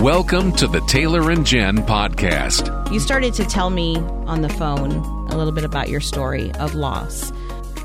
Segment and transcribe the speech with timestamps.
[0.00, 2.90] Welcome to the Taylor and Jen podcast.
[2.90, 6.74] You started to tell me on the phone a little bit about your story of
[6.74, 7.30] loss.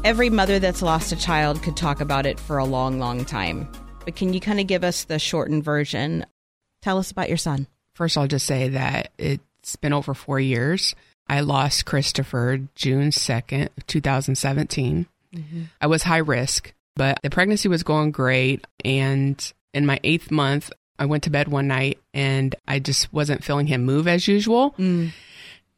[0.06, 3.70] Every mother that's lost a child could talk about it for a long, long time.
[4.06, 6.26] But can you kind of give us the shortened version?
[6.82, 7.68] Tell us about your son.
[7.96, 10.96] First, I'll just say that it's been over four years.
[11.28, 15.06] I lost Christopher June 2nd, 2017.
[15.36, 15.62] Mm-hmm.
[15.82, 18.66] I was high risk, but the pregnancy was going great.
[18.86, 23.44] And in my eighth month, I went to bed one night and I just wasn't
[23.44, 24.72] feeling him move as usual.
[24.78, 25.12] Mm.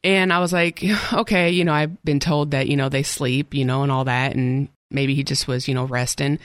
[0.04, 0.84] And I was like,
[1.14, 4.06] okay, you know, I've been told that, you know, they sleep, you know, and all
[4.06, 4.36] that.
[4.36, 6.40] And maybe he just was, you know, resting.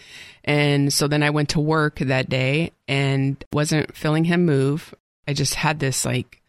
[0.45, 4.95] And so then I went to work that day and wasn't feeling him move.
[5.29, 6.43] I just had this like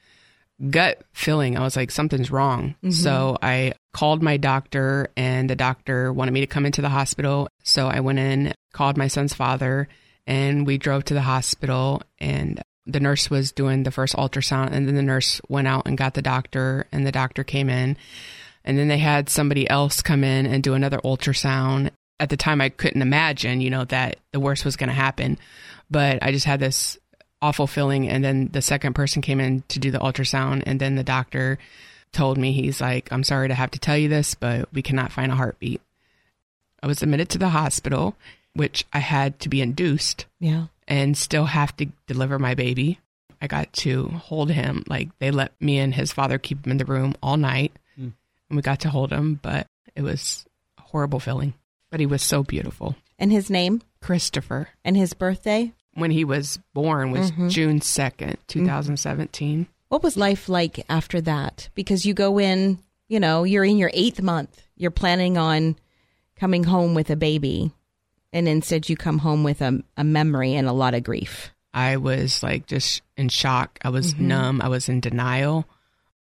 [0.70, 1.58] gut feeling.
[1.58, 2.76] I was like, something's wrong.
[2.84, 2.92] Mm-hmm.
[2.92, 7.48] So I called my doctor and the doctor wanted me to come into the hospital.
[7.64, 9.88] So I went in, called my son's father
[10.26, 14.88] and we drove to the hospital and the nurse was doing the first ultrasound and
[14.88, 17.98] then the nurse went out and got the doctor and the doctor came in.
[18.66, 21.92] And then they had somebody else come in and do another ultrasound.
[22.20, 25.38] At the time i couldn't imagine you know that the worst was going to happen
[25.90, 26.98] but i just had this
[27.42, 28.08] awful feeling.
[28.08, 31.58] And then the second person came in to do the ultrasound and then the doctor
[32.14, 35.12] told me he's like i'm sorry to have to tell you this but we cannot
[35.12, 35.82] find a heartbeat.
[36.82, 38.16] I was admitted to the hospital
[38.54, 40.26] which I had to be induced.
[40.40, 40.68] Yeah.
[40.88, 43.00] And still have to deliver my baby.
[43.42, 44.84] I got to hold him.
[44.88, 47.74] Like they let me and his father keep him in the room all night.
[48.00, 48.14] Mm.
[48.50, 50.46] And we got to hold him, but it was
[50.78, 51.54] a horrible feeling.
[51.90, 52.96] But he was so beautiful.
[53.20, 53.82] And his name?
[54.02, 54.70] Christopher.
[54.84, 55.74] And his birthday?
[55.94, 57.50] When he was born was mm-hmm.
[57.50, 59.60] June 2nd, 2017.
[59.60, 59.72] Mm-hmm.
[59.90, 61.70] What was life like after that?
[61.76, 64.64] Because you go in, you know, you're in your eighth month.
[64.76, 65.76] You're planning on
[66.36, 67.72] coming home with a baby
[68.34, 71.52] and instead you come home with a, a memory and a lot of grief.
[71.74, 73.80] I was like just in shock.
[73.84, 74.28] I was mm-hmm.
[74.28, 74.62] numb.
[74.62, 75.66] I was in denial.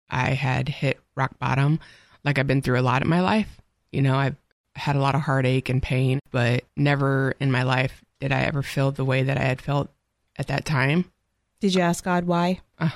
[0.09, 1.79] I had hit rock bottom.
[2.23, 3.61] Like I've been through a lot in my life.
[3.91, 4.35] You know, I've
[4.75, 8.61] had a lot of heartache and pain, but never in my life did I ever
[8.61, 9.89] feel the way that I had felt
[10.37, 11.11] at that time.
[11.59, 12.61] Did you ask God why?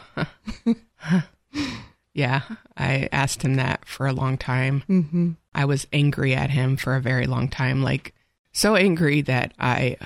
[2.13, 2.41] yeah,
[2.77, 4.83] I asked him that for a long time.
[4.89, 5.31] Mm-hmm.
[5.53, 7.83] I was angry at him for a very long time.
[7.83, 8.14] Like,
[8.55, 9.97] so angry that I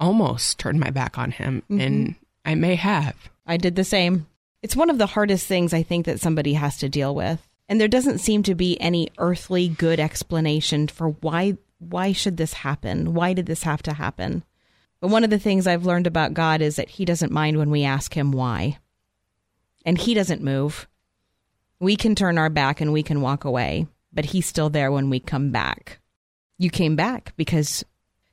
[0.00, 1.80] almost turned my back on him, mm-hmm.
[1.80, 2.14] and
[2.44, 3.16] I may have.
[3.46, 4.26] I did the same.
[4.60, 7.40] It's one of the hardest things I think that somebody has to deal with.
[7.68, 12.52] And there doesn't seem to be any earthly good explanation for why why should this
[12.52, 13.14] happen?
[13.14, 14.44] Why did this have to happen?
[15.00, 17.70] But one of the things I've learned about God is that he doesn't mind when
[17.70, 18.78] we ask him why.
[19.84, 20.86] And he doesn't move.
[21.80, 25.10] We can turn our back and we can walk away, but he's still there when
[25.10, 25.98] we come back.
[26.56, 27.84] You came back because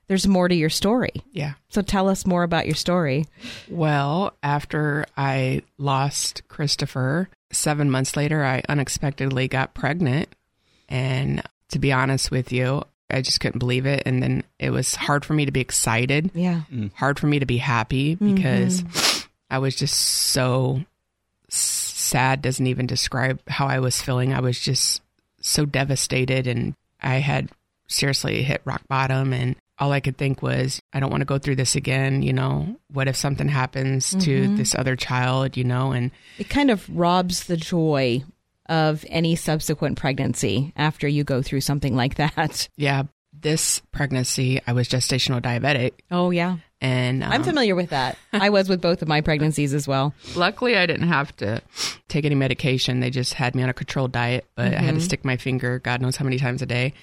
[0.10, 1.14] there's more to your story.
[1.32, 1.54] Yeah.
[1.70, 3.28] So tell us more about your story.
[3.70, 10.28] Well, after I lost Christopher, seven months later, I unexpectedly got pregnant.
[10.90, 14.02] And to be honest with you, I just couldn't believe it.
[14.08, 16.32] And then it was hard for me to be excited.
[16.34, 16.64] Yeah.
[16.74, 16.92] Mm.
[16.96, 19.28] Hard for me to be happy because mm-hmm.
[19.52, 20.84] I was just so
[21.50, 24.34] sad, doesn't even describe how I was feeling.
[24.34, 25.04] I was just
[25.40, 27.50] so devastated and I had
[27.88, 31.38] seriously hit rock bottom and all I could think was, I don't want to go
[31.38, 32.22] through this again.
[32.22, 34.20] You know, what if something happens mm-hmm.
[34.20, 35.92] to this other child, you know?
[35.92, 38.24] And it kind of robs the joy
[38.68, 42.70] of any subsequent pregnancy after you go through something like that.
[42.78, 43.04] Yeah.
[43.32, 45.94] This pregnancy, I was gestational diabetic.
[46.12, 46.58] Oh, yeah.
[46.82, 48.18] And um, I'm familiar with that.
[48.32, 50.14] I was with both of my pregnancies as well.
[50.36, 51.62] Luckily, I didn't have to
[52.08, 53.02] take any medication.
[53.02, 54.80] They just had me on a controlled diet, but mm-hmm.
[54.80, 55.06] I had to mm-hmm.
[55.06, 56.94] stick my finger God knows how many times a day.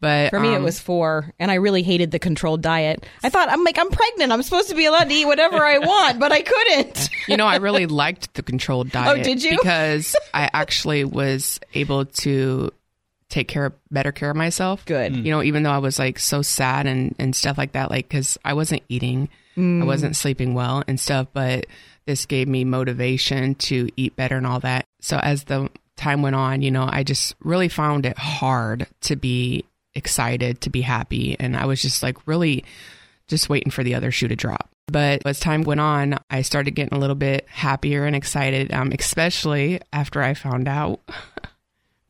[0.00, 3.06] But for me, um, it was four, and I really hated the controlled diet.
[3.22, 4.32] I thought I'm like I'm pregnant.
[4.32, 7.08] I'm supposed to be allowed to eat whatever I want, but I couldn't.
[7.26, 9.20] you know, I really liked the controlled oh, diet.
[9.20, 9.56] Oh, did you?
[9.56, 12.70] Because I actually was able to
[13.32, 14.84] take care of better care of myself.
[14.84, 15.16] Good.
[15.16, 18.08] You know, even though I was like so sad and, and stuff like that, like,
[18.10, 19.80] cause I wasn't eating, mm.
[19.80, 21.66] I wasn't sleeping well and stuff, but
[22.04, 24.84] this gave me motivation to eat better and all that.
[25.00, 29.16] So as the time went on, you know, I just really found it hard to
[29.16, 29.64] be
[29.94, 31.34] excited, to be happy.
[31.40, 32.64] And I was just like really
[33.28, 34.68] just waiting for the other shoe to drop.
[34.88, 38.92] But as time went on, I started getting a little bit happier and excited, um,
[38.92, 41.00] especially after I found out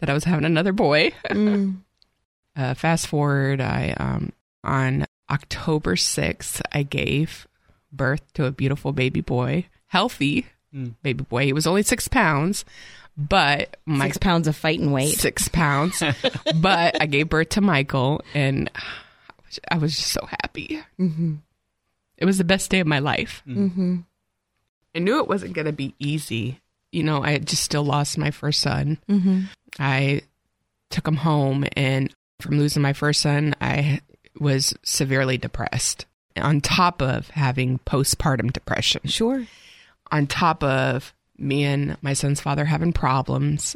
[0.03, 1.13] that I was having another boy.
[1.31, 1.77] Mm.
[2.57, 4.33] uh, fast forward, I um,
[4.65, 7.47] on October sixth, I gave
[7.93, 10.95] birth to a beautiful baby boy, healthy mm.
[11.05, 11.45] baby boy.
[11.45, 12.65] He was only six pounds,
[13.17, 16.03] but my six pounds of fighting weight, six pounds.
[16.61, 18.73] but I gave birth to Michael, and
[19.71, 20.83] I was just so happy.
[20.99, 21.35] Mm-hmm.
[22.19, 23.45] It was the best day of my life.
[23.47, 23.99] Mm-hmm.
[24.97, 26.61] I knew it wasn't going to be easy.
[26.93, 28.99] You know, I had just still lost my first son.
[29.09, 29.41] Mm-hmm.
[29.79, 30.23] I
[30.91, 34.01] took him home, and from losing my first son, I
[34.39, 36.07] was severely depressed.
[36.37, 39.47] On top of having postpartum depression, Sure.
[40.11, 43.75] on top of me and my son's father having problems,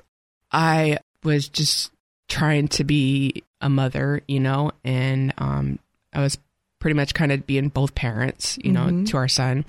[0.52, 1.90] I was just
[2.28, 5.78] trying to be a mother, you know, and um,
[6.12, 6.38] I was
[6.78, 9.06] pretty much kind of being both parents, you know, Mhm.
[9.08, 9.64] to our son.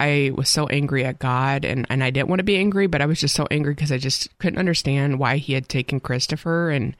[0.00, 3.02] I was so angry at God and, and I didn't want to be angry, but
[3.02, 6.70] I was just so angry because I just couldn't understand why he had taken Christopher.
[6.70, 6.96] And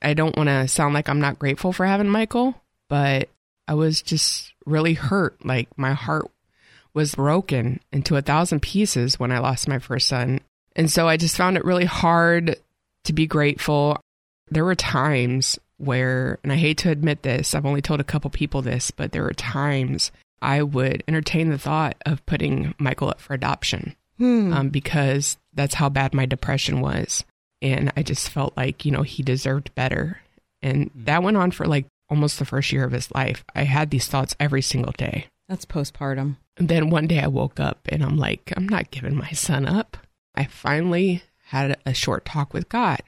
[0.00, 2.54] I don't want to sound like I'm not grateful for having Michael,
[2.88, 3.28] but
[3.68, 5.44] I was just really hurt.
[5.44, 6.30] Like my heart
[6.94, 10.40] was broken into a thousand pieces when I lost my first son.
[10.74, 12.56] And so I just found it really hard
[13.04, 14.00] to be grateful.
[14.50, 18.30] There were times where, and I hate to admit this, I've only told a couple
[18.30, 23.20] people this, but there were times I would entertain the thought of putting Michael up
[23.20, 24.52] for adoption Hmm.
[24.52, 27.24] um, because that's how bad my depression was.
[27.60, 30.20] And I just felt like, you know, he deserved better.
[30.60, 33.44] And that went on for like almost the first year of his life.
[33.54, 35.26] I had these thoughts every single day.
[35.48, 36.36] That's postpartum.
[36.56, 39.66] And then one day I woke up and I'm like, I'm not giving my son
[39.66, 39.96] up.
[40.34, 43.02] I finally had a short talk with God.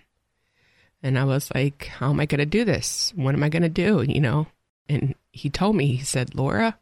[1.03, 3.13] And I was like, how am I going to do this?
[3.15, 4.03] What am I going to do?
[4.03, 4.47] You know?
[4.89, 6.79] And he told me, he said, Laura,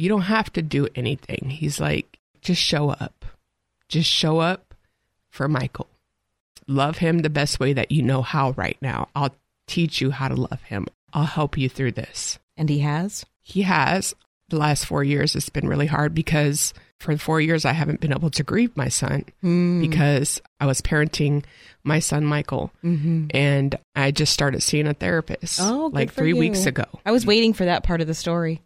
[0.00, 1.50] you don't have to do anything.
[1.50, 3.24] He's like, just show up.
[3.88, 4.74] Just show up
[5.28, 5.88] for Michael.
[6.66, 9.08] Love him the best way that you know how right now.
[9.14, 9.34] I'll
[9.66, 10.86] teach you how to love him.
[11.12, 13.24] I'll help you through this And he has?
[13.42, 14.14] he has
[14.48, 18.12] the last four years it's been really hard because for four years i haven't been
[18.12, 19.80] able to grieve my son Hmm.
[19.80, 21.44] because i was parenting
[21.84, 23.28] my son michael Mm-hmm.
[23.32, 26.36] and i just started seeing a therapist Oh, like three you.
[26.36, 28.60] weeks ago I was waiting for that part of the story.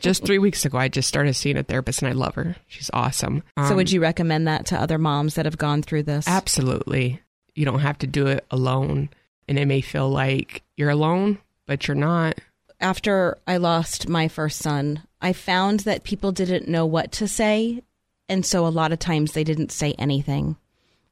[0.00, 2.90] Just three weeks ago i just started seeing a therapist and i love her she's
[2.92, 6.26] awesome so, Um, would you recommend that to other moms that have gone through this?
[6.28, 7.20] absolutely
[7.54, 9.08] you don't have to do it alone
[9.48, 12.38] and it may feel like you're alone but you're not
[12.80, 17.82] After I lost my first son, I found that people didn't know what to say.
[18.28, 20.56] And so, a lot of times, they didn't say anything.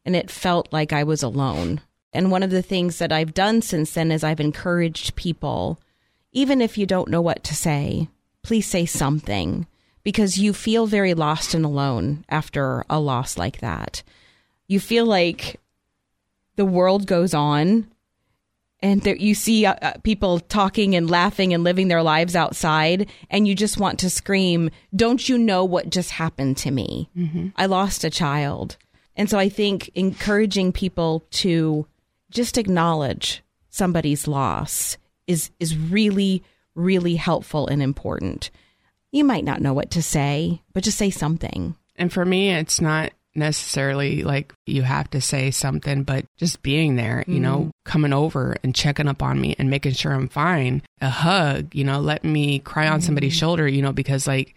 [0.05, 1.81] And it felt like I was alone.
[2.13, 5.79] And one of the things that I've done since then is I've encouraged people,
[6.33, 8.09] even if you don't know what to say,
[8.45, 9.67] please say something
[10.05, 14.03] because you feel very lost and alone after a loss like that.
[14.69, 15.59] You feel like
[16.57, 17.89] the world goes on
[18.81, 23.11] and there, you see uh, uh, people talking and laughing and living their lives outside
[23.31, 27.09] and you just want to scream don't you know what just happened to me?
[27.57, 28.77] I lost a child.
[29.17, 31.87] And so i think encouraging people to
[32.31, 36.43] just acknowledge somebody's loss is is really
[36.75, 38.51] really helpful and important
[39.13, 42.81] you might not know what to say but just say something And for me, it's
[42.81, 47.71] not necessarily like you have to say something, but just being there, you know, mm.
[47.85, 50.83] coming over and checking up on me and making sure I'm fine.
[51.01, 53.41] A hug, you know, letting me cry on somebody's mm.
[53.41, 54.55] shoulder, you know, because like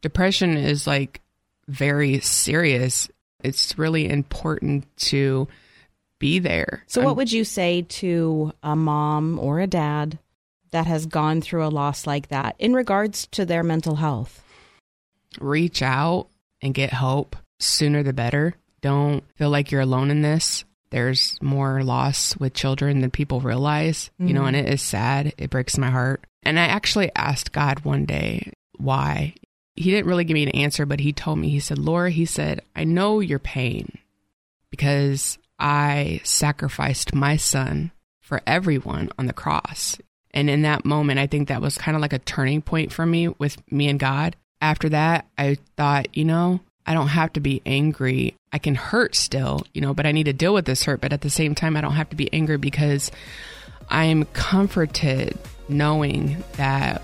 [0.00, 1.20] depression is like
[1.68, 3.08] very serious.
[3.42, 5.46] It's really important to
[6.18, 6.84] be there.
[6.86, 10.18] So, I'm- what um, would you say to a mom or a dad
[10.70, 14.42] that has gone through a loss like that in regards to their mental health?
[15.40, 16.28] reach out
[16.62, 18.54] and get help sooner the better.
[18.80, 20.64] Don't feel like you're alone in this.
[20.90, 24.54] There's more loss with children than people realize, you know, mm-hmm.
[24.54, 25.34] and it is sad.
[25.36, 26.24] It breaks my heart.
[26.42, 29.34] And I actually asked God one day why.
[29.74, 32.24] He didn't really give me an answer, but he told me, he said, Laura, he
[32.24, 33.98] said, I know your pain
[34.70, 39.98] because I sacrificed my son for everyone on the cross.
[40.36, 43.06] And in that moment, I think that was kind of like a turning point for
[43.06, 44.36] me with me and God.
[44.60, 48.36] After that, I thought, you know, I don't have to be angry.
[48.52, 51.00] I can hurt still, you know, but I need to deal with this hurt.
[51.00, 53.10] But at the same time, I don't have to be angry because
[53.88, 55.38] I'm comforted
[55.70, 57.00] knowing that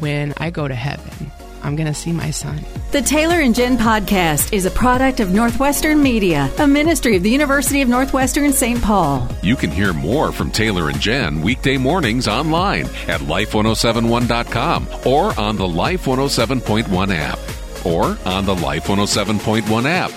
[0.00, 1.32] when I go to heaven,
[1.66, 2.64] I'm going to see my son.
[2.92, 7.30] The Taylor and Jen podcast is a product of Northwestern Media, a ministry of the
[7.30, 8.80] University of Northwestern St.
[8.80, 9.28] Paul.
[9.42, 15.56] You can hear more from Taylor and Jen weekday mornings online at life1071.com or on
[15.56, 17.38] the Life 107.1 app
[17.84, 20.12] or on the Life 107.1 app.